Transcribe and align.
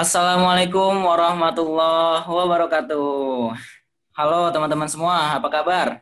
Assalamualaikum 0.00 1.04
warahmatullahi 1.04 2.24
wabarakatuh. 2.24 3.52
Halo 4.16 4.48
teman-teman 4.48 4.88
semua, 4.88 5.36
apa 5.36 5.44
kabar? 5.52 6.00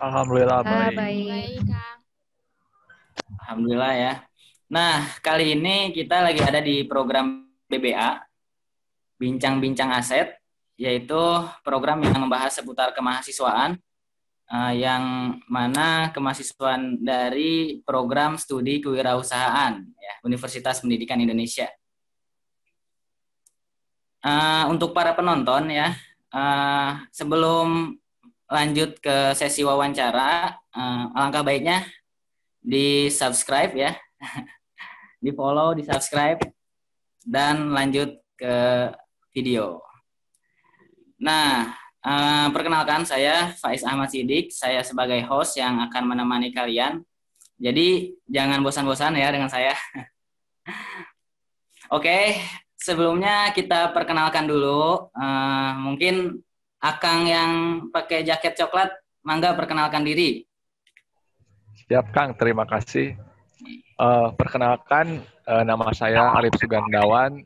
Alhamdulillah 0.00 0.64
Ah, 0.64 0.88
baik. 0.88 0.96
baik. 0.96 1.68
Alhamdulillah 3.44 3.92
ya. 3.92 4.12
Nah, 4.72 5.04
kali 5.20 5.52
ini 5.52 5.92
kita 5.92 6.24
lagi 6.24 6.40
ada 6.40 6.64
di 6.64 6.88
program 6.88 7.44
BBA, 7.68 8.24
Bincang-Bincang 9.20 9.92
Aset, 9.92 10.40
yaitu 10.80 11.20
program 11.60 12.00
yang 12.08 12.24
membahas 12.24 12.56
seputar 12.56 12.96
kemahasiswaan, 12.96 13.76
eh, 14.48 14.72
yang 14.80 15.36
mana 15.44 16.08
kemahasiswaan 16.16 17.04
dari 17.04 17.84
program 17.84 18.40
studi 18.40 18.80
kewirausahaan 18.80 19.76
ya, 19.76 20.14
Universitas 20.24 20.80
Pendidikan 20.80 21.20
Indonesia. 21.20 21.68
Eh, 24.24 24.64
untuk 24.72 24.96
para 24.96 25.12
penonton 25.12 25.68
ya, 25.68 25.92
eh, 26.32 26.90
sebelum 27.12 27.92
lanjut 28.48 28.96
ke 28.96 29.36
sesi 29.36 29.60
wawancara, 29.60 30.56
eh, 30.72 31.04
alangkah 31.12 31.44
baiknya 31.44 31.84
di 32.56 33.12
subscribe 33.12 33.76
ya, 33.76 33.92
di 35.24 35.28
follow, 35.36 35.76
di 35.76 35.84
subscribe, 35.84 36.40
dan 37.20 37.68
lanjut 37.76 38.16
ke 38.40 38.56
video. 39.36 39.84
Nah, 41.20 41.76
eh, 42.00 42.48
perkenalkan 42.48 43.04
saya 43.04 43.52
Faiz 43.60 43.84
Ahmad 43.84 44.08
Sidik, 44.08 44.48
saya 44.56 44.80
sebagai 44.80 45.20
host 45.28 45.60
yang 45.60 45.84
akan 45.84 46.16
menemani 46.16 46.48
kalian. 46.48 47.04
Jadi 47.60 48.16
jangan 48.24 48.64
bosan-bosan 48.64 49.20
ya 49.20 49.28
dengan 49.28 49.52
saya. 49.52 49.76
Oke, 51.96 52.40
sebelumnya 52.84 53.48
kita 53.56 53.96
perkenalkan 53.96 54.44
dulu. 54.44 55.08
Eh, 55.16 55.72
mungkin 55.80 56.44
Akang 56.84 57.24
yang 57.24 57.52
pakai 57.88 58.28
jaket 58.28 58.60
coklat, 58.60 58.92
mangga 59.24 59.56
perkenalkan 59.56 60.04
diri. 60.04 60.44
Siap 61.88 62.12
Kang, 62.12 62.36
terima 62.36 62.68
kasih. 62.68 63.16
Eh, 63.96 64.28
perkenalkan 64.36 65.24
eh, 65.24 65.64
nama 65.64 65.88
saya 65.96 66.36
Arif 66.36 66.52
Sugandawan 66.60 67.40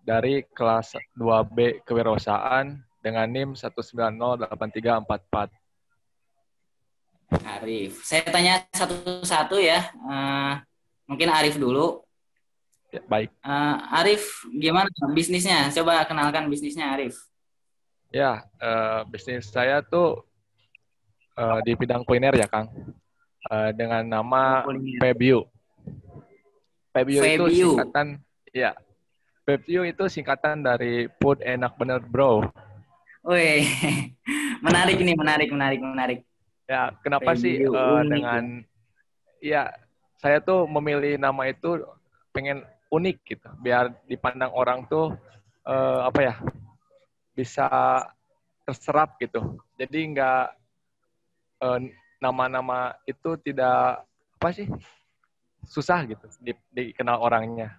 dari 0.00 0.48
kelas 0.56 0.96
2B 1.12 1.84
Kewirausahaan 1.84 2.72
dengan 3.04 3.28
NIM 3.28 3.52
1908344. 3.52 5.52
Arif. 7.60 8.00
Saya 8.00 8.24
tanya 8.32 8.64
satu-satu 8.72 9.60
ya. 9.60 9.92
Eh, 9.92 10.52
mungkin 11.04 11.28
Arif 11.28 11.60
dulu. 11.60 12.07
Ya, 12.98 13.02
baik. 13.06 13.30
Eh, 13.30 13.76
Arif, 14.02 14.42
gimana 14.50 14.90
bisnisnya? 15.14 15.70
Coba 15.70 16.02
kenalkan 16.02 16.50
bisnisnya 16.50 16.98
Arif. 16.98 17.14
Ya, 18.10 18.42
eh, 18.58 19.00
bisnis 19.06 19.46
saya 19.46 19.86
tuh 19.86 20.26
eh, 21.38 21.58
di 21.62 21.78
bidang 21.78 22.02
kuliner 22.02 22.34
ya 22.34 22.50
Kang. 22.50 22.66
Eh, 23.46 23.70
dengan 23.78 24.02
nama 24.02 24.66
Kuliner. 24.66 24.98
Febio. 24.98 25.46
Febio 26.90 27.22
itu 27.22 27.46
singkatan 27.70 28.18
ya. 28.50 28.74
Febio 29.46 29.86
itu 29.86 30.04
singkatan 30.10 30.66
dari 30.66 31.06
food 31.22 31.38
enak 31.46 31.78
bener 31.78 32.02
bro. 32.02 32.42
Wih, 33.22 33.62
menarik 34.66 34.98
ini, 34.98 35.14
menarik, 35.14 35.48
menarik, 35.54 35.78
menarik. 35.78 36.20
Ya, 36.66 36.90
kenapa 37.06 37.38
sih 37.38 37.62
Febio, 37.62 37.78
eh, 37.78 37.94
unik 38.02 38.10
dengan 38.10 38.44
ya 39.38 39.70
saya 40.18 40.42
tuh 40.42 40.66
memilih 40.66 41.14
nama 41.14 41.46
itu 41.46 41.78
pengen 42.34 42.66
unik 42.88 43.18
gitu, 43.24 43.48
biar 43.60 43.92
dipandang 44.08 44.52
orang 44.52 44.88
tuh 44.88 45.12
eh, 45.64 46.00
apa 46.04 46.20
ya 46.24 46.34
bisa 47.36 47.68
terserap 48.64 49.16
gitu. 49.20 49.60
Jadi 49.76 49.98
nggak 50.16 50.44
eh, 51.62 51.78
nama-nama 52.18 52.96
itu 53.06 53.38
tidak 53.40 54.02
apa 54.38 54.48
sih 54.54 54.66
susah 55.66 56.06
gitu 56.06 56.26
di- 56.40 56.66
dikenal 56.72 57.18
orangnya. 57.20 57.74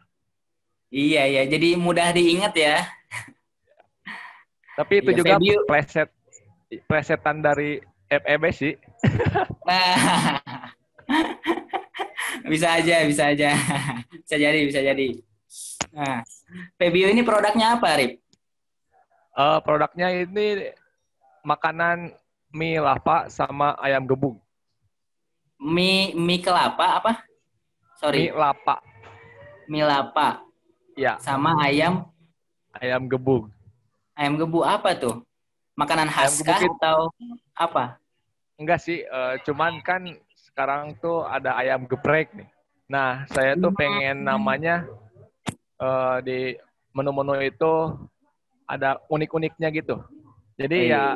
Iya, 0.90 1.26
iya. 1.30 1.44
Jadi 1.46 1.78
mudah 1.78 2.10
diingat 2.10 2.54
ya. 2.58 2.82
Tapi 4.74 5.04
itu 5.04 5.12
Iya, 5.12 5.18
juga 5.22 5.36
preset 5.68 6.10
presetan 6.88 7.44
dari 7.44 7.78
FEB 8.10 8.44
sih. 8.50 8.74
Nah, 9.68 10.39
bisa 12.50 12.68
aja, 12.76 13.06
bisa 13.06 13.24
aja. 13.30 13.54
Bisa 14.30 14.38
jadi, 14.38 14.62
bisa 14.62 14.78
jadi. 14.86 15.08
Nah, 15.90 16.22
Febio 16.78 17.10
ini 17.10 17.26
produknya 17.26 17.74
apa, 17.82 17.98
Arif? 17.98 18.22
Eh, 19.34 19.60
produknya 19.66 20.08
ini 20.14 20.70
makanan 21.42 22.14
mie 22.54 22.78
lapa 22.78 23.26
sama 23.26 23.74
ayam 23.82 24.06
gebuk. 24.06 24.38
Mie, 25.58 26.14
mie 26.14 26.46
kelapa 26.46 27.02
apa? 27.02 27.14
Sorry, 27.98 28.30
Mie 28.30 28.38
lapa, 28.38 28.86
mie 29.66 29.82
lapa 29.82 30.46
ya, 30.94 31.18
sama 31.18 31.58
ayam 31.66 32.06
ayam 32.78 33.10
gebuk. 33.10 33.50
ayam 34.14 34.38
gebu 34.38 34.62
apa 34.62 34.94
tuh? 34.94 35.26
Makanan 35.74 36.06
khas 36.06 36.44
kah 36.46 36.60
atau 36.60 37.10
apa? 37.58 37.98
Enggak 38.62 38.78
sih, 38.84 39.02
eh, 39.02 39.34
cuman 39.42 39.82
kan 39.82 40.06
sekarang 40.60 40.92
tuh 41.00 41.24
ada 41.24 41.56
ayam 41.56 41.88
geprek 41.88 42.36
nih. 42.36 42.52
Nah, 42.92 43.24
saya 43.32 43.56
tuh 43.56 43.72
pengen 43.72 44.28
namanya 44.28 44.84
eh, 45.80 46.18
di 46.28 46.40
menu-menu 46.92 47.40
itu 47.40 47.96
ada 48.68 49.00
unik-uniknya 49.08 49.72
gitu. 49.72 50.04
Jadi 50.60 50.92
ya 50.92 51.16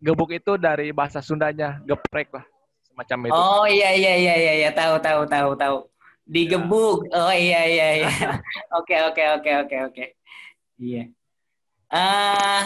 gebuk 0.00 0.32
itu 0.32 0.56
dari 0.56 0.88
bahasa 0.96 1.20
Sundanya, 1.20 1.84
geprek 1.84 2.32
lah, 2.32 2.48
semacam 2.80 3.28
itu. 3.28 3.36
Oh 3.36 3.68
iya 3.68 3.92
iya 3.92 4.16
iya 4.16 4.34
iya 4.40 4.52
iya 4.64 4.70
tahu 4.72 4.96
tahu 5.04 5.28
tahu 5.28 5.52
tahu. 5.52 5.76
Digebuk. 6.24 7.12
Oh 7.12 7.28
iya 7.36 7.68
iya 7.68 7.88
iya. 8.00 8.08
Oke 8.80 8.96
oke 9.04 9.20
oke 9.36 9.50
oke 9.68 9.76
oke. 9.92 10.04
Iya. 10.80 11.12
eh 11.92 12.64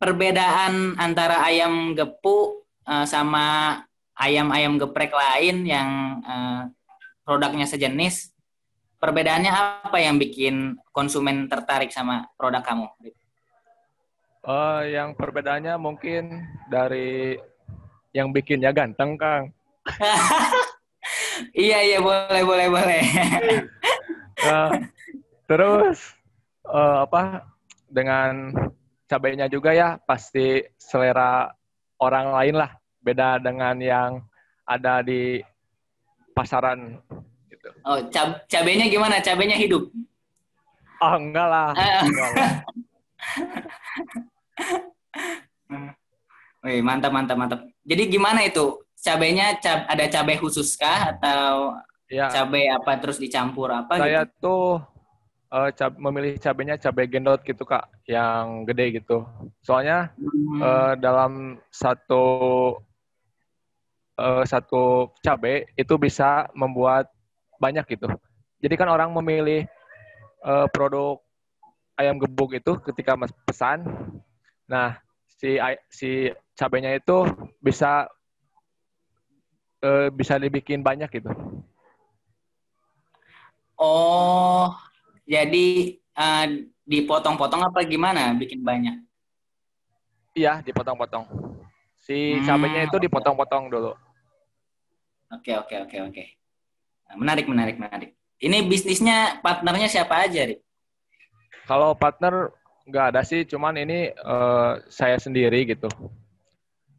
perbedaan 0.00 0.96
antara 0.96 1.44
ayam 1.44 1.92
gepuk 1.92 2.64
eh, 2.88 3.04
sama 3.04 3.84
ayam-ayam 4.14 4.78
geprek 4.78 5.10
lain 5.10 5.66
yang 5.66 6.20
eh, 6.22 6.62
produknya 7.26 7.66
sejenis, 7.66 8.30
perbedaannya 9.02 9.52
apa 9.84 9.98
yang 9.98 10.16
bikin 10.16 10.78
konsumen 10.94 11.50
tertarik 11.50 11.90
sama 11.90 12.28
produk 12.38 12.62
kamu? 12.62 12.86
Eh, 14.44 14.82
yang 14.92 15.16
perbedaannya 15.16 15.74
mungkin 15.80 16.44
dari 16.68 17.36
yang 18.14 18.30
bikinnya 18.30 18.70
ganteng, 18.70 19.16
Kang. 19.16 19.50
iya 21.56 21.82
iya 21.82 21.98
boleh 21.98 22.42
boleh 22.44 22.66
boleh. 22.70 23.02
Nah, 24.44 24.68
terus 25.50 26.14
eh, 26.68 26.96
apa 27.02 27.48
dengan 27.88 28.52
cabainya 29.08 29.46
juga 29.48 29.72
ya 29.72 29.96
pasti 30.00 30.64
selera 30.76 31.52
orang 32.00 32.34
lain 32.34 32.56
lah 32.60 32.72
beda 33.04 33.36
dengan 33.38 33.76
yang 33.76 34.10
ada 34.64 35.04
di 35.04 35.44
pasaran 36.32 36.96
gitu. 37.46 37.68
Oh, 37.84 38.00
cab 38.08 38.42
cabenya 38.48 38.88
gimana? 38.88 39.20
Cabenya 39.20 39.54
hidup? 39.54 39.92
Oh 40.98 41.14
enggak 41.14 41.46
lah. 41.46 41.68
Ah. 41.74 42.00
Enggak 42.00 42.28
lah. 42.32 42.50
Wih, 46.64 46.80
mantap, 46.80 47.12
mantap, 47.12 47.36
mantap. 47.36 47.60
Jadi 47.84 48.08
gimana 48.08 48.40
itu? 48.40 48.80
Cabenya 48.96 49.60
cab 49.60 49.84
ada 49.84 50.08
cabai 50.08 50.40
khusus 50.40 50.72
kah 50.74 51.12
atau 51.12 51.76
Ya, 52.08 52.28
cabai 52.30 52.68
apa 52.68 52.96
terus 53.00 53.16
dicampur 53.16 53.68
apa 53.68 53.96
saya 53.96 54.24
gitu? 54.24 54.32
tuh 54.40 54.68
eh, 55.50 55.70
cab- 55.72 55.98
memilih 55.98 56.36
cabainya 56.36 56.76
cabai 56.78 57.04
gendot 57.04 57.40
gitu 57.42 57.64
kak, 57.64 57.84
yang 58.06 58.64
gede 58.64 59.00
gitu. 59.00 59.24
Soalnya 59.60 60.08
Hmm. 60.16 60.60
eh, 60.62 60.92
dalam 60.98 61.32
satu 61.68 62.24
eh, 64.18 64.44
satu 64.46 65.10
cabai 65.22 65.66
itu 65.74 65.94
bisa 65.98 66.48
membuat 66.54 67.10
banyak 67.58 67.84
gitu. 67.96 68.08
Jadi 68.62 68.74
kan 68.78 68.88
orang 68.90 69.10
memilih 69.12 69.66
eh, 70.44 70.66
produk 70.72 71.20
ayam 71.94 72.18
gebuk 72.18 72.54
itu 72.58 72.78
ketika 72.90 73.14
mas 73.14 73.30
pesan. 73.46 73.86
Nah, 74.66 74.98
si 75.38 75.60
si 75.90 76.32
cabainya 76.56 76.94
itu 76.96 77.28
bisa 77.60 78.08
eh, 79.82 80.08
bisa 80.10 80.38
dibikin 80.40 80.80
banyak 80.80 81.10
gitu. 81.12 81.30
Oh, 83.74 84.70
jadi 85.26 85.98
eh, 85.98 86.46
dipotong-potong 86.86 87.62
apa 87.68 87.82
gimana 87.84 88.32
bikin 88.38 88.62
banyak? 88.62 89.02
Iya, 90.34 90.62
dipotong-potong. 90.66 91.43
Si 92.04 92.36
Hmm, 92.36 92.44
cabainya 92.44 92.84
itu 92.84 92.96
dipotong-potong 93.00 93.72
dulu. 93.72 93.96
Oke, 95.32 95.56
oke, 95.56 95.88
oke, 95.88 95.96
oke. 96.12 96.24
Nah, 97.08 97.16
Menarik, 97.16 97.48
menarik, 97.48 97.76
menarik. 97.80 98.10
Ini 98.36 98.68
bisnisnya 98.68 99.40
partnernya 99.40 99.88
siapa 99.88 100.28
aja, 100.28 100.44
Rik? 100.44 100.60
Kalau 101.64 101.96
partner 101.96 102.52
nggak 102.84 103.06
ada 103.16 103.24
sih, 103.24 103.48
cuman 103.48 103.80
ini 103.80 104.12
uh, 104.20 104.76
saya 104.92 105.16
sendiri 105.16 105.64
gitu. 105.64 105.88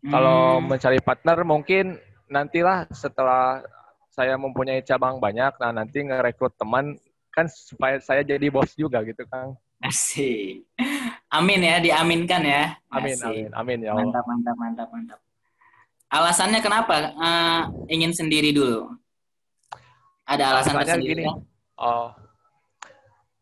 Hmm. 0.01 0.09
Kalau 0.09 0.57
mencari 0.57 0.97
partner 0.97 1.45
mungkin 1.45 2.01
nantilah 2.25 2.89
setelah 2.89 3.61
saya 4.09 4.33
mempunyai 4.41 4.81
cabang 4.81 5.21
banyak, 5.21 5.53
nah 5.61 5.69
nanti 5.69 6.01
ngerekrut 6.01 6.57
teman 6.57 6.97
kan 7.29 7.45
supaya 7.45 8.01
saya 8.01 8.25
jadi 8.25 8.49
bos 8.49 8.73
juga 8.73 9.05
gitu, 9.05 9.21
Kang. 9.29 9.53
Asik. 9.85 10.65
Amin 11.35 11.59
ya, 11.59 11.83
diaminkan 11.83 12.41
ya. 12.47 12.79
Amin, 12.87 13.15
Asik. 13.19 13.27
amin, 13.27 13.49
amin 13.51 13.79
ya 13.83 13.91
Allah. 13.91 14.07
Mantap, 14.07 14.23
mantap, 14.23 14.55
mantap, 14.55 14.87
mantap. 14.95 15.19
Alasannya 16.07 16.59
kenapa 16.63 17.11
uh, 17.11 17.61
ingin 17.91 18.15
sendiri 18.15 18.55
dulu? 18.55 18.87
Ada 20.23 20.55
alasan 20.55 20.79
alasannya 20.79 21.03
tersendiri? 21.03 21.23
Gini, 21.27 21.75
oh, 21.75 22.15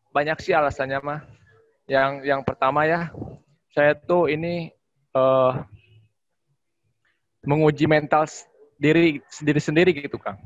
banyak 0.10 0.38
sih 0.42 0.58
alasannya 0.58 1.00
mah. 1.06 1.22
Yang 1.86 2.12
yang 2.26 2.42
pertama 2.42 2.90
ya, 2.90 3.14
saya 3.76 3.94
tuh 3.94 4.32
ini 4.32 4.74
uh, 5.14 5.62
menguji 7.46 7.86
mental 7.86 8.26
diri 8.82 9.22
sendiri 9.30 9.60
sendiri 9.62 9.90
gitu 9.94 10.18
kang. 10.18 10.40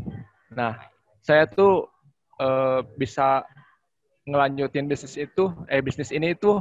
Nah, 0.51 0.75
saya 1.23 1.47
tuh 1.47 1.87
uh, 2.41 2.83
bisa 2.97 3.45
ngelanjutin 4.27 4.89
bisnis 4.89 5.15
itu, 5.15 5.53
eh 5.71 5.79
bisnis 5.79 6.11
ini 6.11 6.35
itu 6.35 6.59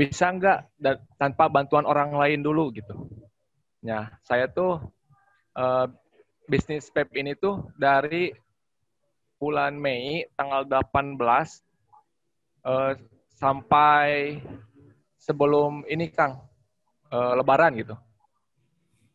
bisa 0.00 0.32
nggak 0.32 0.72
tanpa 1.20 1.52
bantuan 1.52 1.84
orang 1.84 2.16
lain 2.16 2.40
dulu 2.40 2.72
gitu. 2.72 3.04
Nah, 3.84 4.08
saya 4.24 4.48
tuh 4.48 4.80
uh, 5.60 5.84
bisnis 6.48 6.88
PEP 6.88 7.20
ini 7.20 7.36
tuh 7.36 7.68
dari 7.76 8.32
bulan 9.36 9.76
Mei 9.76 10.24
tanggal 10.36 10.64
18 10.64 11.16
uh, 12.64 12.92
sampai 13.36 14.40
sebelum 15.16 15.84
ini 15.88 16.12
Kang 16.12 16.40
uh, 17.12 17.32
Lebaran 17.36 17.76
gitu. 17.76 17.96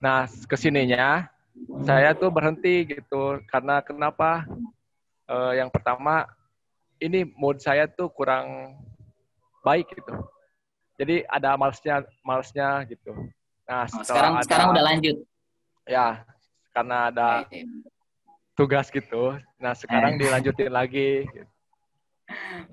Nah 0.02 0.26
ke 0.26 0.58
sininya 0.58 1.30
saya 1.86 2.18
tuh 2.18 2.34
berhenti 2.34 2.90
gitu 2.90 3.42
karena 3.50 3.82
kenapa? 3.86 4.46
Uh, 5.26 5.58
yang 5.58 5.74
pertama 5.74 6.30
ini 7.02 7.26
mood 7.34 7.58
saya 7.58 7.90
tuh 7.90 8.14
kurang 8.14 8.78
baik 9.66 9.90
gitu. 9.90 10.14
Jadi 10.96 11.28
ada 11.28 11.60
malesnya, 11.60 12.08
malesnya 12.24 12.88
gitu. 12.88 13.12
Nah 13.68 13.84
oh, 13.90 14.04
sekarang 14.04 14.34
ada, 14.40 14.44
sekarang 14.48 14.68
udah 14.72 14.84
lanjut. 14.84 15.18
Ya 15.86 16.24
karena 16.72 16.98
ada 17.12 17.30
tugas 18.56 18.88
gitu. 18.92 19.36
Nah 19.60 19.74
sekarang 19.76 20.16
eh. 20.16 20.20
dilanjutin 20.24 20.72
lagi. 20.72 21.28
Gitu. 21.28 21.48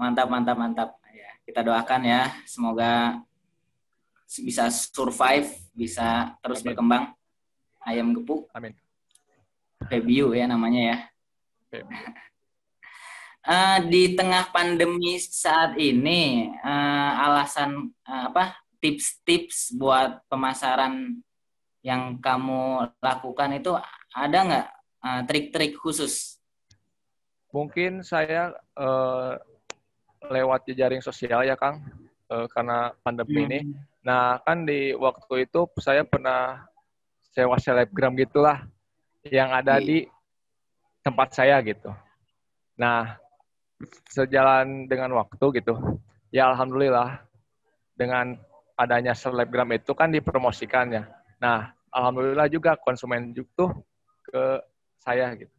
Mantap, 0.01 0.27
mantap, 0.33 0.57
mantap. 0.57 0.91
Ya, 1.13 1.29
kita 1.45 1.61
doakan 1.61 2.03
ya, 2.09 2.33
semoga 2.49 3.21
bisa 4.25 4.73
survive, 4.73 5.53
bisa 5.77 6.33
terus 6.41 6.65
Amin. 6.65 6.67
berkembang. 6.73 7.05
Ayam 7.85 8.15
gepuk. 8.17 8.49
Amin. 8.55 8.73
Review 9.91 10.33
ya 10.33 10.47
namanya 10.47 10.81
ya. 10.81 10.97
Uh, 13.47 13.79
di 13.87 14.15
tengah 14.19 14.51
pandemi 14.51 15.19
saat 15.19 15.79
ini, 15.79 16.51
uh, 16.63 17.11
alasan 17.31 17.91
uh, 18.07 18.33
apa 18.33 18.59
tips-tips 18.83 19.75
buat 19.79 20.23
pemasaran 20.27 21.23
yang 21.83 22.19
kamu 22.19 22.91
lakukan 23.03 23.51
itu 23.55 23.75
ada 24.15 24.39
nggak 24.43 24.67
uh, 25.03 25.21
trik-trik 25.27 25.79
khusus 25.79 26.43
Mungkin 27.53 28.01
saya 28.01 28.57
uh, 28.81 29.37
lewat 30.33 30.65
jejaring 30.65 31.05
sosial 31.05 31.45
ya 31.45 31.53
Kang, 31.53 31.85
uh, 32.33 32.49
karena 32.49 32.97
pandemi 33.05 33.45
hmm. 33.45 33.47
ini. 33.47 33.61
Nah 34.01 34.41
kan 34.41 34.65
di 34.65 34.97
waktu 34.97 35.45
itu 35.45 35.69
saya 35.77 36.01
pernah 36.03 36.65
sewa 37.37 37.61
selebgram 37.61 38.17
gitulah 38.17 38.65
yang 39.29 39.53
ada 39.53 39.77
hmm. 39.77 39.85
di 39.85 39.99
tempat 41.05 41.37
saya 41.37 41.61
gitu. 41.61 41.93
Nah 42.81 43.21
sejalan 44.09 44.87
dengan 44.87 45.13
waktu 45.19 45.63
gitu, 45.63 45.79
ya 46.31 46.51
alhamdulillah 46.53 47.23
dengan 47.99 48.39
adanya 48.79 49.13
selebgram 49.13 49.69
itu 49.75 49.93
kan 49.93 50.11
dipromosikannya. 50.11 51.07
Nah 51.39 51.71
alhamdulillah 51.93 52.49
juga 52.49 52.75
konsumen 52.81 53.37
juga 53.37 53.77
ke 54.25 54.45
saya 55.03 55.35
gitu. 55.37 55.53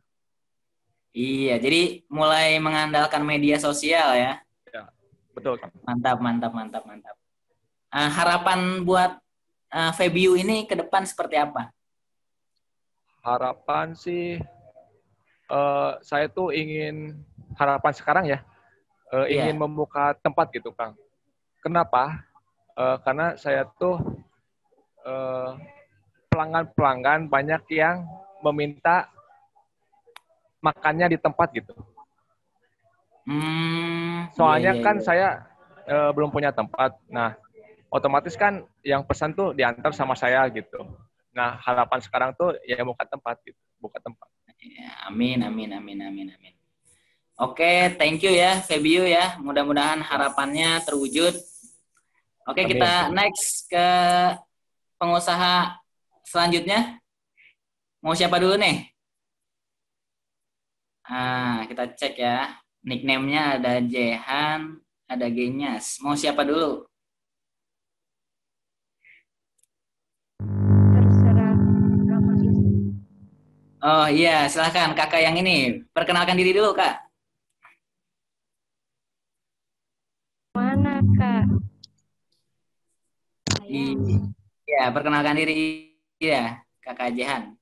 Iya, 1.14 1.62
jadi 1.62 2.02
mulai 2.10 2.58
mengandalkan 2.58 3.22
media 3.22 3.62
sosial 3.62 4.18
ya. 4.18 4.42
Ya, 4.74 4.90
betul. 5.38 5.62
Mantap, 5.86 6.18
mantap, 6.18 6.52
mantap, 6.58 6.84
mantap. 6.90 7.16
Uh, 7.94 8.10
harapan 8.10 8.81
buat 8.81 9.22
uh, 9.70 9.94
Febio 9.94 10.34
ini 10.34 10.66
ke 10.66 10.74
depan 10.74 11.06
seperti 11.06 11.38
apa? 11.38 11.70
Harapan 13.22 13.94
sih, 13.94 14.42
uh, 15.54 16.02
saya 16.02 16.25
tuh 16.34 16.50
ingin 16.50 17.14
harapan 17.57 17.94
sekarang 17.94 18.25
ya, 18.29 18.39
uh, 19.13 19.27
ingin 19.29 19.57
membuka 19.57 20.13
tempat 20.19 20.50
gitu, 20.53 20.73
Kang. 20.73 20.97
Kenapa? 21.63 22.25
Uh, 22.73 22.97
karena 23.05 23.38
saya 23.38 23.69
tuh 23.77 24.01
pelanggan-pelanggan 26.31 27.27
uh, 27.27 27.29
banyak 27.29 27.61
yang 27.75 28.07
meminta 28.39 29.11
makannya 30.63 31.11
di 31.11 31.17
tempat 31.19 31.51
gitu. 31.51 31.75
Hmm, 33.27 34.31
Soalnya 34.35 34.75
iya, 34.75 34.79
iya, 34.79 34.85
kan 34.85 34.95
iya. 35.00 35.03
saya 35.03 35.29
e, 35.88 35.95
belum 36.11 36.31
punya 36.31 36.51
tempat. 36.51 36.95
Nah, 37.07 37.35
otomatis 37.91 38.35
kan 38.35 38.63
yang 38.83 39.03
pesan 39.03 39.35
tuh 39.35 39.51
diantar 39.55 39.91
sama 39.95 40.15
saya 40.15 40.44
gitu. 40.51 40.83
Nah, 41.35 41.59
harapan 41.59 42.00
sekarang 42.03 42.29
tuh 42.35 42.55
ya 42.67 42.79
buka 42.83 43.07
tempat 43.07 43.39
gitu, 43.44 43.59
buka 43.79 44.00
tempat. 44.00 44.27
Ya, 44.63 45.11
amin, 45.11 45.44
amin, 45.44 45.75
amin, 45.75 46.00
amin, 46.03 46.27
amin. 46.31 46.53
Oke, 47.33 47.97
thank 47.97 48.21
you 48.21 48.30
ya 48.30 48.62
Febio 48.62 49.09
ya. 49.09 49.41
Mudah-mudahan 49.41 50.06
harapannya 50.06 50.77
terwujud. 50.85 51.33
Oke, 52.45 52.62
amin. 52.62 52.71
kita 52.77 53.09
next 53.09 53.65
ke 53.74 53.88
pengusaha 55.01 55.81
selanjutnya. 56.30 57.01
Mau 58.06 58.13
siapa 58.13 58.38
dulu 58.38 58.53
nih? 58.62 58.85
Ah, 61.10 61.65
kita 61.65 61.89
cek 61.98 62.22
ya. 62.22 62.53
Nickname-nya 62.86 63.58
ada 63.58 63.81
Jehan, 63.81 64.77
ada 65.10 65.27
Genyas. 65.31 65.98
Mau 66.05 66.13
siapa 66.13 66.46
dulu? 66.46 66.86
Terserah 70.93 71.55
Oh 73.84 74.08
iya, 74.08 74.48
silahkan 74.48 74.96
kakak 74.96 75.19
yang 75.19 75.36
ini. 75.36 75.84
Perkenalkan 75.91 76.39
diri 76.39 76.55
dulu, 76.55 76.72
Kak. 76.72 77.02
Iya, 83.74 84.94
perkenalkan 84.94 85.34
diri 85.34 85.89
ya, 86.22 86.62
Kakak 86.77 87.18
Jehan. 87.18 87.58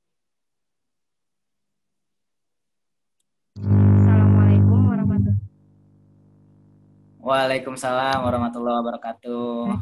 Waalaikumsalam 7.21 8.27
warahmatullahi 8.27 8.77
wabarakatuh. 8.83 9.79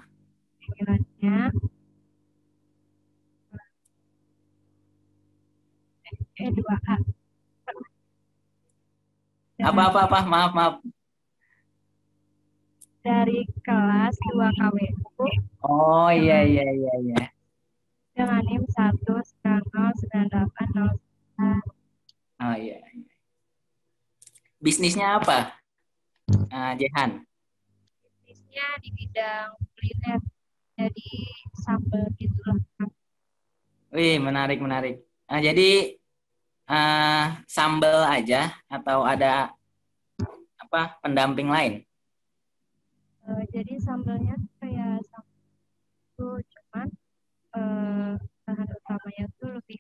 Panggilannya 0.62 1.50
eh 6.40 6.50
dua 6.54 6.76
A. 6.78 6.96
Apa 9.66 9.82
apa 9.90 10.00
apa 10.06 10.20
maaf 10.30 10.52
maaf. 10.54 10.76
Dari 13.02 13.50
kelas 13.66 14.14
2 14.30 14.46
KWU. 14.54 15.49
Oh 15.64 16.10
iya 16.12 16.44
iya 16.44 16.66
iya 16.68 16.94
iya. 17.04 17.22
Dengan 18.16 18.44
NIM 18.44 18.64
satu 18.72 19.20
sembilan 19.20 19.64
nol 19.72 19.92
sembilan 20.00 20.28
delapan 20.32 20.68
nol 20.76 20.92
Oh 22.40 22.56
iya. 22.56 22.80
iya. 22.80 23.14
Bisnisnya 24.60 25.20
apa? 25.20 25.56
Uh, 26.30 26.74
Jehan 26.78 27.24
bisnisnya 28.50 28.82
di 28.82 28.90
bidang 28.94 29.50
kuliner 29.74 30.22
jadi 30.78 31.10
sambal 31.66 32.06
gitu 32.18 32.38
lah 32.46 32.90
Wih 33.90 34.22
menarik 34.22 34.62
menarik. 34.62 35.02
Nah, 35.26 35.42
jadi 35.42 35.98
uh, 36.70 37.42
sambal 37.50 38.06
aja 38.06 38.54
atau 38.70 39.02
ada 39.02 39.50
apa 40.62 40.94
pendamping 41.02 41.50
lain? 41.50 41.82
Uh, 43.26 43.42
jadi 43.50 43.79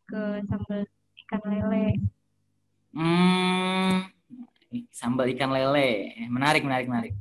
ke 0.10 0.22
sambal 0.50 0.82
ikan 1.25 1.42
lele. 1.46 1.86
Hmm, 2.98 4.10
sambal 4.89 5.30
ikan 5.30 5.54
lele. 5.54 6.18
Menarik, 6.25 6.66
menarik, 6.66 6.89
menarik. 6.89 7.13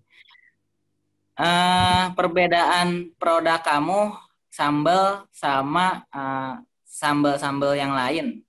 Uh, 1.38 2.10
perbedaan 2.18 3.14
produk 3.14 3.62
kamu 3.62 4.16
sambal 4.50 5.28
sama 5.30 6.02
uh, 6.10 6.58
sambal-sambal 6.82 7.78
yang 7.78 7.94
lain 7.94 8.42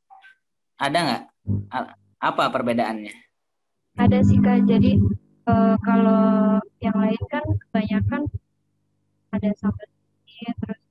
ada 0.80 0.98
nggak? 0.98 1.24
Apa 2.24 2.50
perbedaannya? 2.50 3.14
Ada 4.00 4.24
sih 4.24 4.40
kak. 4.40 4.64
Jadi 4.64 4.96
uh, 5.46 5.76
kalau 5.84 6.58
yang 6.80 6.96
lain 6.96 7.22
kan 7.28 7.44
kebanyakan 7.68 8.32
ada 9.36 9.50
sambal 9.60 9.86
ini 10.26 10.50
terus 10.58 10.82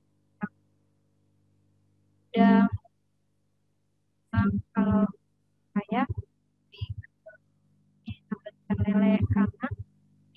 ada 2.29 2.69
nah, 4.39 4.47
kalau 4.71 5.03
saya 5.75 6.01
di 6.71 6.83
sambal 8.27 8.51
ikan 8.55 8.77
lele 8.87 9.13
karena 9.35 9.67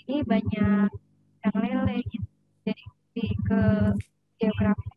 ini 0.02 0.16
banyak 0.26 0.90
ikan 1.38 1.54
lele 1.62 1.96
gitu. 2.10 2.28
Jadi 2.62 2.82
lebih 2.82 3.30
ke 3.46 3.62
geografi. 4.38 4.90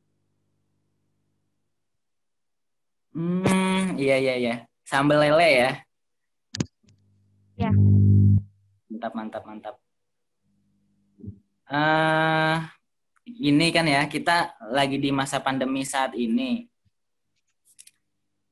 Hmm, 3.16 3.96
iya 3.96 4.18
iya 4.18 4.34
iya. 4.42 4.56
Sambal 4.84 5.22
lele 5.22 5.50
ya. 5.50 5.72
Ya. 7.56 7.72
Mantap 8.90 9.14
mantap 9.14 9.44
mantap. 9.46 9.76
Uh, 11.66 12.62
ini 13.26 13.74
kan 13.74 13.90
ya 13.90 14.06
kita 14.06 14.54
lagi 14.70 15.02
di 15.02 15.10
masa 15.10 15.42
pandemi 15.42 15.82
saat 15.82 16.14
ini. 16.14 16.70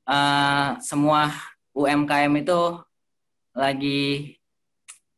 Uh, 0.04 0.76
semua 0.84 1.32
UMKM 1.72 2.34
itu 2.44 2.62
lagi 3.56 4.36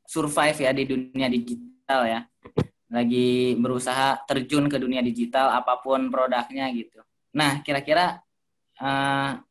survive 0.06 0.58
ya 0.62 0.72
di 0.72 0.84
dunia 0.86 1.27
digital 1.27 2.01
ya. 2.06 2.22
Lagi 2.89 3.58
berusaha 3.58 4.22
terjun 4.30 4.70
ke 4.70 4.77
dunia 4.77 5.01
digital 5.01 5.51
apa 5.51 5.82
pun 5.82 6.08
produknya 6.13 6.70
gitu. 6.72 7.01
Nah, 7.36 7.60
kira-kira 7.65 8.22
uh, 8.80 9.42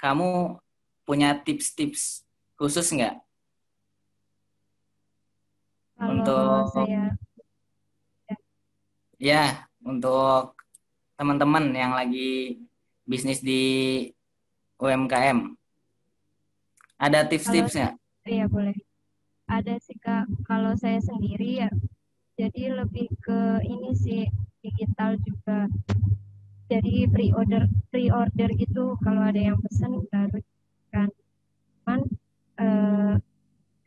kamu 0.00 0.58
punya 1.04 1.36
tips-tips 1.36 2.24
khusus 2.58 2.88
nggak? 2.90 3.16
Untuk 5.98 6.70
saya 6.72 7.18
ya 9.18 9.66
untuk 9.82 10.54
teman-teman 11.18 11.74
yang 11.74 11.92
lagi 11.92 12.62
bisnis 13.02 13.42
di 13.42 14.06
UMKM 14.78 15.58
ada 16.98 17.22
tips-tipsnya? 17.30 17.94
Iya 18.26 18.50
boleh. 18.50 18.74
Ada 19.46 19.78
sih 19.78 19.94
kak. 20.02 20.26
Kalau 20.44 20.74
saya 20.74 20.98
sendiri 20.98 21.62
ya 21.62 21.70
jadi 22.38 22.70
lebih 22.70 23.10
ke 23.18 23.62
ini 23.66 23.90
sih 23.98 24.22
digital 24.62 25.18
juga 25.26 25.66
jadi 26.70 27.10
pre-order 27.10 27.66
pre-order 27.90 28.48
gitu 28.54 28.94
kalau 29.02 29.26
ada 29.26 29.42
yang 29.42 29.58
pesan 29.58 29.98
baru 30.06 30.38
kan 30.94 31.10
cuman 31.82 32.00
uh, 32.62 33.14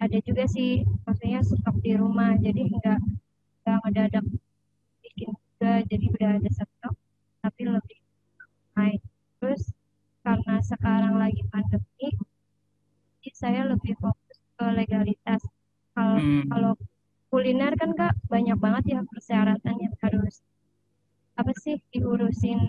ada 0.04 0.18
juga 0.28 0.44
sih 0.52 0.84
maksudnya 1.08 1.40
stok 1.48 1.80
di 1.80 1.96
rumah 1.96 2.36
jadi 2.44 2.60
enggak 2.68 3.00
enggak 3.64 3.78
ngedadak 3.88 4.26
bikin 5.00 5.32
juga 5.32 5.74
jadi 5.88 6.06
udah 6.12 6.30
ada 6.44 6.50
stok 6.52 6.96
tapi 7.40 7.62
lebih 7.72 8.00
naik 8.76 9.00
terus 9.40 9.72
karena 10.62 10.78
sekarang 10.78 11.16
lagi 11.18 11.42
pandemi 11.50 12.14
jadi 13.18 13.30
saya 13.34 13.62
lebih 13.66 13.98
fokus 13.98 14.38
ke 14.54 14.66
legalitas. 14.78 15.42
Kalau 15.98 16.22
hmm. 16.22 16.54
kalau 16.54 16.78
kuliner 17.34 17.74
kan 17.74 17.98
kak 17.98 18.14
banyak 18.30 18.54
banget 18.62 18.84
ya 18.94 19.00
persyaratan 19.02 19.76
yang 19.82 19.96
harus 20.06 20.46
apa 21.34 21.50
sih 21.58 21.82
diurusin 21.90 22.62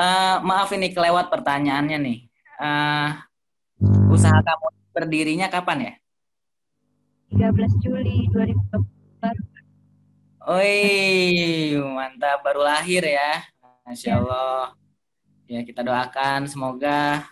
Uh, 0.00 0.40
maaf 0.40 0.72
ini 0.72 0.96
kelewat 0.96 1.28
pertanyaannya 1.28 1.98
nih. 2.00 2.18
Uh, 2.56 3.20
usaha 4.08 4.40
kamu 4.40 4.66
berdirinya 4.96 5.52
kapan 5.52 5.92
ya? 5.92 5.92
13 7.52 7.84
Juli 7.84 8.24
2020. 8.32 8.80
Oi, 10.56 11.76
mantap 11.84 12.40
baru 12.40 12.64
lahir 12.64 13.04
ya. 13.04 13.44
Masya 13.84 14.08
ya. 14.08 14.16
Allah. 14.24 14.72
Ya 15.44 15.60
kita 15.68 15.84
doakan 15.84 16.48
semoga 16.48 17.28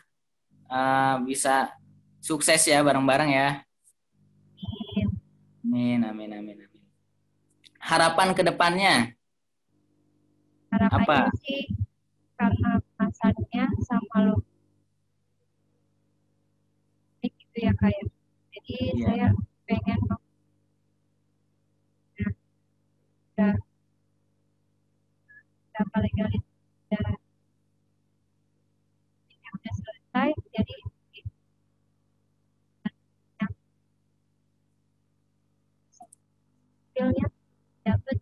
uh, 0.68 1.24
bisa 1.24 1.72
sukses 2.20 2.60
ya 2.68 2.84
bareng-bareng 2.84 3.32
ya. 3.32 3.64
Amin, 5.64 6.04
amin, 6.04 6.30
amin, 6.36 6.56
amin. 6.68 6.84
Harapan 7.80 8.36
ke 8.36 8.44
depannya? 8.44 9.16
Harapannya 10.68 11.32
Apa? 11.32 11.32
sih 11.40 11.77
karena 12.38 12.70
pasarnya 12.94 13.66
sama 13.82 14.16
lo 14.30 14.36
gitu 17.18 17.56
ya 17.66 17.72
kayak 17.74 17.98
ya. 17.98 18.08
jadi 18.54 18.76
yeah. 18.78 18.94
saya 19.02 19.28
pengen 19.66 20.00
ya, 22.18 22.28
berapa 25.74 25.96
legalitas 25.98 26.46
udah, 26.88 27.10
udah 29.58 29.72
selesai 29.74 30.30
jadi 30.54 30.74
hasilnya 36.98 37.30
dapat 37.86 38.18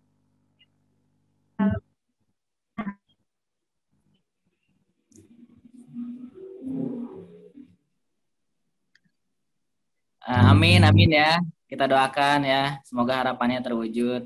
amin, 10.57 10.81
amin 10.89 11.11
ya. 11.13 11.37
Kita 11.69 11.85
doakan 11.85 12.49
ya. 12.49 12.81
Semoga 12.89 13.21
harapannya 13.21 13.61
terwujud. 13.61 14.25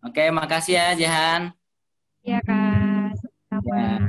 Oke, 0.00 0.32
makasih 0.32 0.80
ya, 0.80 0.88
Jehan. 0.96 1.52
Iya, 2.24 2.40
Kak. 2.40 3.20
Ya. 3.52 4.08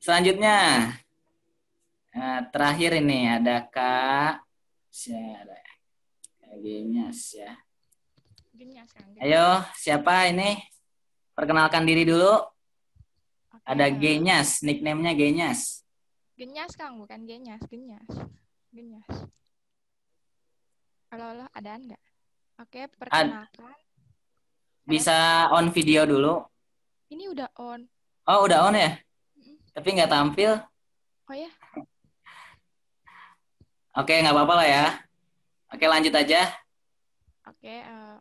Selanjutnya, 0.00 0.58
uh, 2.16 2.40
terakhir 2.48 2.96
ini 3.04 3.28
ada 3.28 3.60
Kak. 3.68 4.40
Ada 6.40 6.56
Genyas 6.56 7.20
ya. 7.36 7.52
Ayo, 9.20 9.60
siapa 9.76 10.32
ini? 10.32 10.56
Perkenalkan 11.36 11.84
diri 11.84 12.08
dulu. 12.08 12.40
Oke. 13.52 13.60
Ada 13.68 13.92
Genyas, 13.92 14.64
nickname-nya 14.64 15.12
Genyas. 15.12 15.84
Genyas, 16.40 16.72
Kang, 16.80 16.96
bukan 16.96 17.28
Genyas, 17.28 17.60
Genyas. 17.68 18.08
Genyas. 18.72 19.43
Halo, 21.14 21.30
halo, 21.30 21.46
ada 21.54 21.78
enggak? 21.78 22.02
Oke, 22.58 22.90
perkenalkan. 22.98 23.78
Bisa 24.82 25.46
on 25.54 25.70
video 25.70 26.02
dulu. 26.10 26.42
Ini 27.06 27.30
udah 27.30 27.54
on. 27.54 27.86
Oh, 28.26 28.42
udah 28.42 28.66
on 28.66 28.74
ya? 28.74 28.98
Mm. 29.38 29.54
Tapi 29.78 29.88
nggak 29.94 30.10
tampil. 30.10 30.58
Oh 31.30 31.36
ya? 31.38 31.46
Oke, 33.94 34.10
nggak 34.10 34.34
apa-apa 34.34 34.54
lah 34.58 34.66
ya. 34.66 34.86
Oke, 35.70 35.86
lanjut 35.86 36.10
aja. 36.18 36.50
Oke, 37.46 37.74
uh, 37.86 38.18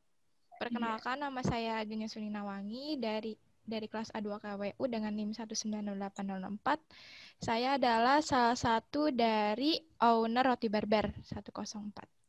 perkenalkan 0.61 1.17
nama 1.17 1.41
saya 1.41 1.81
Genya 1.89 2.05
Suninawangi 2.05 3.01
dari 3.01 3.33
dari 3.65 3.89
kelas 3.89 4.13
A2 4.13 4.37
KWU 4.37 4.85
dengan 4.85 5.17
NIM 5.17 5.33
19804. 5.33 7.41
Saya 7.41 7.81
adalah 7.81 8.21
salah 8.21 8.53
satu 8.53 9.09
dari 9.09 9.81
owner 9.97 10.45
Roti 10.45 10.69
Barber 10.69 11.09
104. 11.25 12.21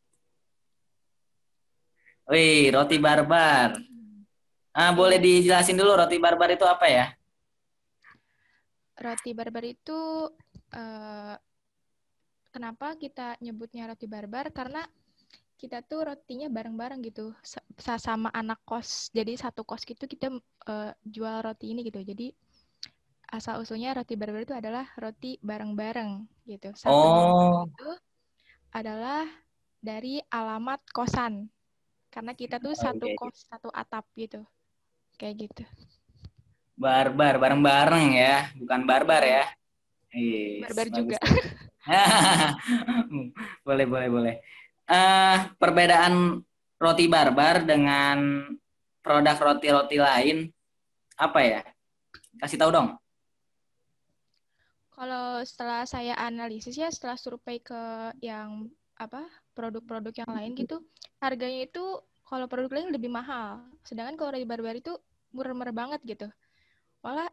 Wih, 2.24 2.72
roti 2.72 2.96
barbar. 2.96 3.76
Ah, 4.74 4.90
boleh 4.96 5.20
dijelasin 5.20 5.76
dulu 5.76 5.92
roti 5.94 6.16
barbar 6.16 6.50
itu 6.50 6.64
apa 6.64 6.86
ya? 6.88 7.06
Roti 8.94 9.30
barbar 9.36 9.64
itu 9.66 9.98
uh, 10.74 11.34
kenapa 12.50 12.96
kita 12.96 13.36
nyebutnya 13.44 13.90
roti 13.92 14.08
barbar? 14.08 14.48
Karena 14.50 14.82
kita 15.54 15.80
tuh 15.86 16.10
rotinya 16.12 16.50
bareng-bareng 16.50 17.00
gitu 17.06 17.32
sa- 17.44 18.00
sama 18.00 18.32
anak 18.34 18.58
kos. 18.66 19.12
Jadi 19.14 19.36
satu 19.38 19.62
kos 19.62 19.84
gitu 19.84 20.08
kita 20.08 20.32
uh, 20.66 20.90
jual 21.04 21.44
roti 21.44 21.76
ini 21.76 21.84
gitu. 21.86 22.00
Jadi 22.02 22.32
asal 23.30 23.60
usulnya 23.62 23.94
roti 23.94 24.14
barbar 24.16 24.42
itu 24.42 24.54
adalah 24.56 24.88
roti 24.96 25.36
bareng-bareng 25.44 26.24
gitu. 26.48 26.72
Satu 26.74 26.94
Oh. 26.94 27.66
itu 27.68 27.90
adalah 28.74 29.28
dari 29.78 30.18
alamat 30.32 30.80
kosan. 30.90 31.52
Karena 32.14 32.30
kita 32.30 32.62
tuh 32.62 32.78
satu 32.78 33.10
Oke. 33.10 33.18
kos, 33.18 33.50
satu 33.50 33.74
atap 33.74 34.06
gitu. 34.14 34.46
Kayak 35.18 35.50
gitu. 35.50 35.64
Barbar, 36.78 37.42
bareng-bareng 37.42 38.14
ya, 38.14 38.54
bukan 38.54 38.86
barbar 38.86 39.22
ya. 39.26 39.44
Yes, 40.14 40.70
Barbar 40.70 40.86
bagus. 40.94 40.98
juga. 41.02 41.18
boleh, 43.66 43.86
boleh, 43.90 44.08
boleh. 44.14 44.34
Eh, 44.86 45.36
perbedaan 45.58 46.38
roti 46.78 47.10
barbar 47.10 47.66
dengan 47.66 48.46
produk 49.02 49.34
roti-roti 49.34 49.98
lain 49.98 50.46
apa 51.18 51.40
ya? 51.42 51.60
Kasih 52.38 52.62
tahu 52.62 52.70
dong. 52.70 52.88
Kalau 54.94 55.42
setelah 55.42 55.82
saya 55.82 56.14
analisis 56.14 56.78
ya, 56.78 56.86
setelah 56.94 57.18
survei 57.18 57.58
ke 57.58 58.14
yang 58.22 58.70
apa 58.94 59.26
produk-produk 59.54 60.14
yang 60.26 60.30
lain 60.34 60.50
gitu, 60.58 60.82
harganya 61.22 61.64
itu 61.64 61.82
kalau 62.26 62.46
produk 62.50 62.70
lain 62.74 62.90
lebih 62.90 63.08
mahal. 63.08 63.62
Sedangkan 63.86 64.18
kalau 64.18 64.34
roti 64.34 64.46
barbar 64.46 64.74
itu 64.74 64.92
murah-murah 65.30 65.74
banget 65.74 66.00
gitu. 66.04 66.26
Malah 67.00 67.30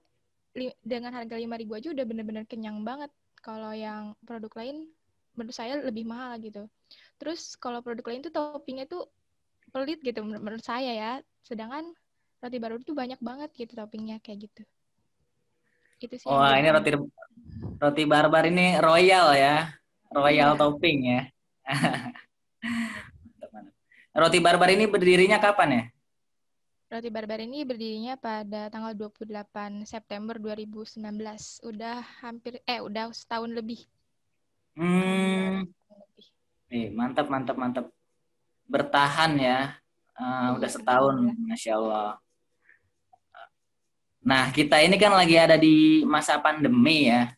dengan 0.84 1.16
harga 1.16 1.36
5.000 1.40 1.74
aja 1.80 1.90
udah 1.96 2.06
bener-bener 2.06 2.44
kenyang 2.46 2.84
banget. 2.86 3.10
Kalau 3.42 3.74
yang 3.74 4.14
produk 4.22 4.54
lain 4.62 4.86
menurut 5.34 5.56
saya 5.56 5.80
lebih 5.82 6.06
mahal 6.06 6.38
gitu. 6.44 6.70
Terus 7.18 7.56
kalau 7.58 7.82
produk 7.82 8.06
lain 8.12 8.22
tuh 8.22 8.34
toppingnya 8.36 8.86
tuh 8.86 9.08
pelit 9.72 10.04
gitu 10.04 10.22
menur- 10.22 10.44
menurut 10.44 10.66
saya 10.66 10.92
ya. 10.92 11.14
Sedangkan 11.42 11.90
roti 12.44 12.58
barbar 12.62 12.82
itu 12.84 12.94
banyak 12.94 13.20
banget 13.24 13.50
gitu 13.58 13.74
toppingnya 13.74 14.20
kayak 14.22 14.52
gitu. 14.52 14.62
Itu 16.04 16.16
sih. 16.20 16.28
Wah, 16.30 16.60
ini 16.60 16.70
roti 16.70 16.92
roti 17.82 18.04
barbar 18.06 18.44
ini 18.52 18.78
royal 18.78 19.34
ya. 19.34 19.72
Royal 20.12 20.54
Iya. 20.54 20.60
topping 20.60 20.98
ya. 21.08 21.22
roti 24.22 24.40
barbar 24.44 24.70
ini 24.76 24.86
berdirinya 24.86 25.40
kapan 25.40 25.70
ya? 25.72 25.84
Roti 26.92 27.08
Barbar 27.08 27.40
ini 27.40 27.64
berdirinya 27.64 28.20
pada 28.20 28.68
tanggal 28.68 28.92
28 28.92 29.88
September 29.88 30.36
2019. 30.36 31.00
Udah 31.64 32.04
hampir 32.20 32.60
eh 32.68 32.84
udah 32.84 33.08
setahun 33.16 33.48
lebih. 33.48 33.88
Hmm, 34.76 35.64
eh, 36.68 36.92
mantap, 36.92 37.32
mantap, 37.32 37.56
mantap. 37.56 37.88
Bertahan 38.68 39.40
ya. 39.40 39.80
Udah 40.60 40.68
Iya, 40.68 40.68
setahun, 40.68 41.16
alhamdulillah. 41.16 41.48
masya 41.48 41.74
Allah. 41.80 42.12
Nah, 44.28 44.52
kita 44.52 44.84
ini 44.84 45.00
kan 45.00 45.16
lagi 45.16 45.40
ada 45.40 45.56
di 45.56 46.04
masa 46.04 46.44
pandemi 46.44 47.08
ya. 47.08 47.32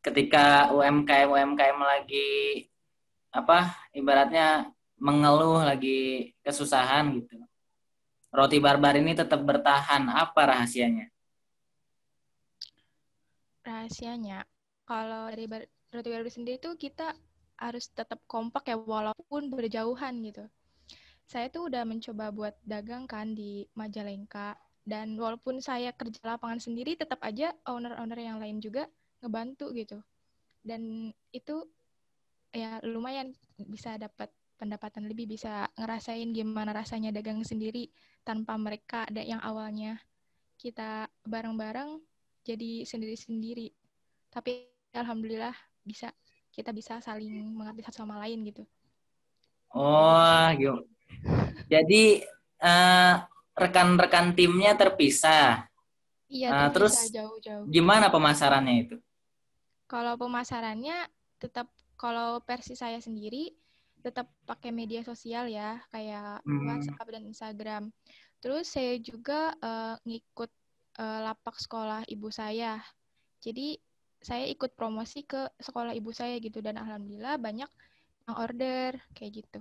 Ketika 0.00 0.72
UMKM 0.72 1.28
UMKM 1.28 1.78
lagi 1.84 2.64
apa 3.30 3.74
ibaratnya 3.94 4.70
mengeluh 5.00 5.62
lagi 5.62 6.34
kesusahan 6.44 7.14
gitu. 7.22 7.40
Roti 8.30 8.58
barbar 8.62 8.94
ini 8.98 9.16
tetap 9.16 9.42
bertahan. 9.42 10.06
Apa 10.06 10.54
rahasianya? 10.54 11.10
Rahasianya 13.66 14.46
kalau 14.86 15.30
dari 15.30 15.46
bar- 15.46 15.70
Roti 15.90 16.06
Barbar 16.06 16.30
sendiri 16.30 16.62
tuh 16.62 16.78
kita 16.78 17.18
harus 17.58 17.90
tetap 17.90 18.22
kompak 18.30 18.70
ya 18.70 18.78
walaupun 18.78 19.50
berjauhan 19.50 20.22
gitu. 20.22 20.46
Saya 21.26 21.50
tuh 21.50 21.66
udah 21.66 21.82
mencoba 21.82 22.30
buat 22.30 22.54
dagang 22.62 23.10
kan 23.10 23.34
di 23.34 23.66
Majalengka 23.74 24.54
dan 24.86 25.18
walaupun 25.18 25.58
saya 25.58 25.90
kerja 25.94 26.18
lapangan 26.22 26.62
sendiri 26.62 26.94
tetap 26.94 27.18
aja 27.26 27.50
owner-owner 27.66 28.18
yang 28.18 28.38
lain 28.38 28.62
juga 28.62 28.86
ngebantu 29.18 29.74
gitu. 29.74 29.98
Dan 30.62 31.10
itu 31.34 31.66
ya 32.50 32.82
lumayan 32.82 33.30
bisa 33.70 33.94
dapat 33.96 34.30
pendapatan 34.58 35.08
lebih 35.08 35.24
bisa 35.30 35.68
ngerasain 35.78 36.30
gimana 36.36 36.74
rasanya 36.76 37.10
dagang 37.14 37.40
sendiri 37.40 37.88
tanpa 38.26 38.58
mereka 38.60 39.08
ada 39.08 39.22
yang 39.24 39.40
awalnya 39.40 39.96
kita 40.60 41.08
bareng-bareng 41.24 41.96
jadi 42.44 42.84
sendiri-sendiri 42.84 43.72
tapi 44.28 44.68
alhamdulillah 44.92 45.54
bisa 45.80 46.12
kita 46.52 46.74
bisa 46.74 46.98
saling 47.00 47.30
mengerti 47.56 47.86
satu 47.86 48.04
sama 48.04 48.20
lain 48.20 48.44
gitu 48.44 48.64
Oh, 49.70 50.50
gitu. 50.58 50.82
Jadi 51.70 52.26
eh, 52.58 53.14
rekan-rekan 53.54 54.34
timnya 54.34 54.74
terpisah. 54.74 55.62
iya 56.26 56.50
Ah, 56.50 56.66
terpisah 56.70 56.74
terus 56.74 56.94
jauh-jauh 57.14 57.64
Gimana 57.70 58.10
pemasarannya 58.10 58.74
itu? 58.82 58.96
kalau 59.86 60.14
pemasarannya 60.14 61.06
tetap 61.38 61.66
kalau 62.00 62.40
versi 62.48 62.72
saya 62.72 62.96
sendiri 62.96 63.52
tetap 64.00 64.32
pakai 64.48 64.72
media 64.72 65.04
sosial 65.04 65.44
ya 65.52 65.76
kayak 65.92 66.40
Hmm. 66.48 66.64
WhatsApp 66.64 67.08
dan 67.12 67.28
Instagram 67.28 67.82
terus 68.40 68.72
saya 68.72 68.96
juga 68.96 69.52
eh, 69.60 69.94
ngikut 70.08 70.48
eh, 70.96 71.20
lapak 71.28 71.60
sekolah 71.60 72.08
ibu 72.08 72.32
saya 72.32 72.80
jadi 73.44 73.76
saya 74.24 74.48
ikut 74.48 74.72
promosi 74.72 75.28
ke 75.28 75.52
sekolah 75.60 75.92
ibu 75.92 76.08
saya 76.12 76.40
gitu 76.40 76.64
dan 76.64 76.80
alhamdulillah 76.80 77.36
banyak 77.36 77.68
yang 78.24 78.36
order 78.36 78.96
kayak 79.12 79.44
gitu 79.44 79.60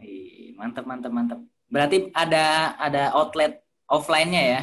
Ih, 0.00 0.56
mantap, 0.56 0.88
mantap, 0.88 1.12
mantap. 1.12 1.40
Berarti 1.68 2.08
ada 2.16 2.72
ada 2.80 3.12
outlet 3.12 3.60
offline-nya 3.84 4.42
ya? 4.42 4.62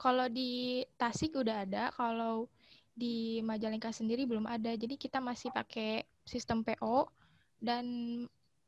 Kalau 0.00 0.24
di 0.32 0.80
Tasik 0.96 1.36
udah 1.36 1.68
ada, 1.68 1.92
kalau 1.92 2.48
di 2.94 3.42
Majalengka 3.42 3.90
sendiri 3.90 4.24
belum 4.24 4.46
ada. 4.46 4.70
Jadi 4.72 4.94
kita 4.94 5.18
masih 5.18 5.50
pakai 5.50 6.06
sistem 6.22 6.62
PO 6.62 7.10
dan 7.58 7.84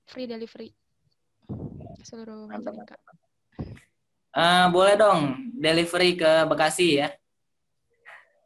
free 0.06 0.26
delivery 0.26 0.74
seluruh 2.02 2.50
Majalengka. 2.50 2.98
Eh, 4.36 4.66
boleh 4.68 4.94
dong 5.00 5.20
delivery 5.56 6.12
ke 6.12 6.44
Bekasi 6.44 7.00
ya? 7.00 7.08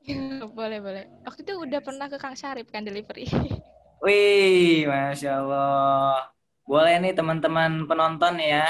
boleh 0.59 0.79
boleh. 0.79 1.05
Waktu 1.27 1.41
itu 1.43 1.55
udah 1.59 1.81
pernah 1.83 2.07
ke 2.07 2.17
Kang 2.17 2.39
Syarif 2.39 2.71
kan 2.71 2.87
delivery. 2.87 3.27
Wih, 4.05 4.89
masya 4.89 5.45
Allah. 5.45 6.31
Boleh 6.65 6.97
nih 7.03 7.13
teman-teman 7.13 7.85
penonton 7.85 8.39
ya 8.41 8.65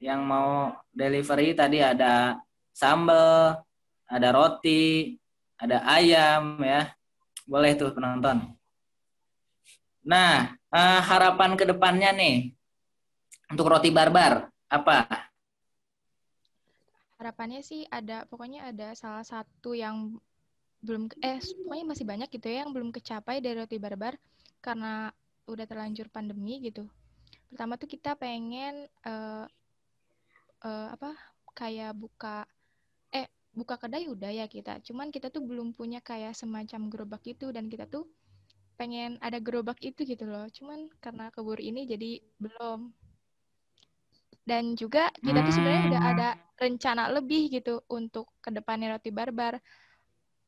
yang 0.00 0.24
mau 0.24 0.72
delivery 0.94 1.52
tadi 1.52 1.84
ada 1.84 2.40
sambal, 2.72 3.60
ada 4.08 4.28
roti, 4.32 5.19
ada 5.60 5.84
ayam 5.84 6.56
ya. 6.64 6.90
Boleh 7.44 7.76
tuh 7.76 7.92
penonton. 7.92 8.56
Nah, 10.00 10.56
eh, 10.72 11.00
harapan 11.04 11.54
ke 11.60 11.68
depannya 11.68 12.10
nih 12.16 12.56
untuk 13.52 13.68
roti 13.68 13.92
barbar 13.92 14.48
apa? 14.72 15.04
Harapannya 17.20 17.60
sih 17.60 17.84
ada, 17.92 18.24
pokoknya 18.24 18.72
ada 18.72 18.96
salah 18.96 19.20
satu 19.20 19.76
yang 19.76 20.16
belum, 20.80 21.12
eh 21.20 21.36
pokoknya 21.36 21.84
masih 21.84 22.06
banyak 22.08 22.28
gitu 22.32 22.48
ya 22.48 22.64
yang 22.64 22.72
belum 22.72 22.88
kecapai 22.88 23.44
dari 23.44 23.60
roti 23.60 23.76
barbar 23.76 24.16
karena 24.64 25.12
udah 25.44 25.66
terlanjur 25.68 26.08
pandemi 26.08 26.64
gitu. 26.64 26.88
Pertama 27.52 27.76
tuh 27.76 27.90
kita 27.90 28.16
pengen 28.16 28.88
eh, 29.04 29.46
eh, 30.64 30.88
apa 30.96 31.12
kayak 31.52 31.92
buka 31.92 32.48
buka 33.50 33.74
kedai 33.76 34.06
udah 34.06 34.30
ya 34.30 34.46
kita. 34.46 34.78
Cuman 34.86 35.10
kita 35.10 35.28
tuh 35.28 35.42
belum 35.42 35.74
punya 35.74 35.98
kayak 35.98 36.34
semacam 36.38 36.86
gerobak 36.86 37.22
itu 37.26 37.50
dan 37.50 37.66
kita 37.66 37.86
tuh 37.90 38.06
pengen 38.78 39.20
ada 39.20 39.36
gerobak 39.42 39.76
itu 39.84 40.06
gitu 40.06 40.24
loh. 40.24 40.46
Cuman 40.48 40.88
karena 41.02 41.28
keburu 41.34 41.60
ini 41.60 41.84
jadi 41.84 42.22
belum. 42.38 42.94
Dan 44.46 44.74
juga 44.74 45.12
kita 45.20 45.44
tuh 45.44 45.52
sebenarnya 45.52 45.84
udah 45.94 46.02
Hmm. 46.02 46.12
ada 46.16 46.28
rencana 46.58 47.04
lebih 47.12 47.52
gitu 47.52 47.84
untuk 47.92 48.32
ke 48.40 48.50
depannya 48.50 48.96
roti 48.96 49.10
barbar. 49.12 49.60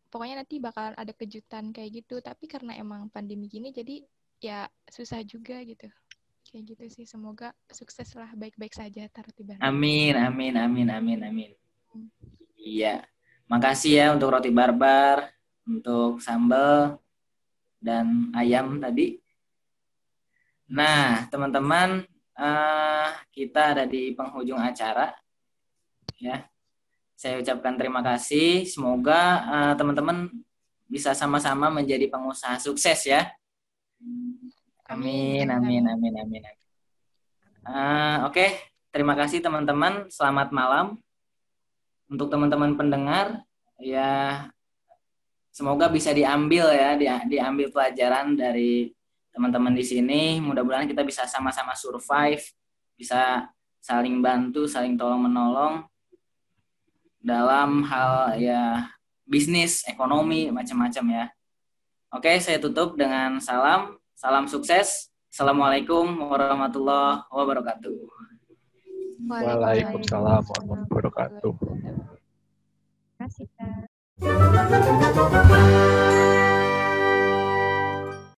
Pokoknya 0.08 0.44
nanti 0.44 0.60
bakalan 0.60 0.96
ada 0.96 1.12
kejutan 1.12 1.72
kayak 1.72 2.02
gitu. 2.02 2.20
Tapi 2.20 2.44
karena 2.48 2.76
emang 2.76 3.08
pandemi 3.12 3.48
gini 3.48 3.72
jadi 3.72 4.00
ya 4.40 4.66
susah 4.88 5.20
juga 5.24 5.60
gitu. 5.62 5.88
Kayak 6.48 6.62
gitu 6.74 6.84
sih. 6.88 7.04
Semoga 7.04 7.52
sukses 7.68 8.08
lah 8.16 8.32
baik-baik 8.32 8.72
saja 8.72 9.06
tar 9.12 9.28
roti 9.28 9.44
barbar. 9.44 9.64
Amin, 9.68 10.14
amin, 10.16 10.54
amin, 10.56 10.88
amin, 10.88 11.18
amin. 11.22 11.50
Iya. 12.62 13.02
Makasih 13.50 13.92
ya 13.98 14.06
untuk 14.14 14.32
roti 14.32 14.48
barbar, 14.54 15.28
untuk 15.66 16.22
sambal 16.22 17.02
dan 17.82 18.30
ayam 18.38 18.78
tadi. 18.78 19.18
Nah, 20.70 21.26
teman-teman, 21.28 22.06
eh, 22.38 23.08
kita 23.34 23.76
ada 23.76 23.84
di 23.84 24.14
penghujung 24.14 24.62
acara. 24.62 25.10
Ya. 26.22 26.46
Saya 27.18 27.42
ucapkan 27.42 27.74
terima 27.74 28.00
kasih. 28.00 28.64
Semoga 28.64 29.20
eh, 29.42 29.74
teman-teman 29.74 30.30
bisa 30.86 31.12
sama-sama 31.12 31.68
menjadi 31.68 32.06
pengusaha 32.08 32.62
sukses 32.62 33.04
ya. 33.04 33.26
Amin, 34.86 35.48
amin, 35.48 35.88
amin, 35.88 36.14
amin. 36.20 36.42
Uh, 37.62 38.26
Oke, 38.26 38.34
okay. 38.44 38.50
terima 38.92 39.16
kasih 39.16 39.40
teman-teman. 39.40 40.10
Selamat 40.12 40.52
malam 40.52 41.00
untuk 42.12 42.28
teman-teman 42.28 42.76
pendengar. 42.76 43.40
Ya, 43.80 44.46
semoga 45.48 45.88
bisa 45.88 46.12
diambil 46.12 46.68
ya, 46.76 46.92
di, 46.94 47.08
diambil 47.32 47.72
pelajaran 47.72 48.36
dari 48.36 48.92
teman-teman 49.32 49.72
di 49.72 49.80
sini. 49.80 50.36
Mudah-mudahan 50.44 50.84
kita 50.84 51.00
bisa 51.00 51.24
sama-sama 51.24 51.72
survive, 51.72 52.44
bisa 53.00 53.48
saling 53.80 54.20
bantu, 54.20 54.68
saling 54.68 54.94
tolong 54.94 55.24
menolong 55.24 55.88
dalam 57.22 57.86
hal 57.88 58.36
ya 58.36 58.92
bisnis, 59.24 59.82
ekonomi, 59.88 60.52
macam-macam 60.52 61.04
ya. 61.08 61.24
Oke, 62.12 62.36
saya 62.44 62.60
tutup 62.60 63.00
dengan 63.00 63.40
salam, 63.40 63.96
salam 64.12 64.44
sukses. 64.44 65.08
Assalamualaikum 65.32 66.04
warahmatullahi 66.28 67.24
wabarakatuh. 67.32 68.21
Waalaikumsalam 69.28 70.42
warahmatullahi 70.42 70.90
wabarakatuh. 70.90 71.54
Terima 71.62 73.28
kasih, 73.30 73.46